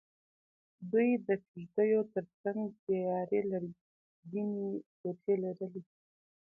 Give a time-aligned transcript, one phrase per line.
[0.91, 4.67] دوی د کېږدیو تر څنګ سیارې لرګینې
[4.99, 5.81] کوټې لرلې.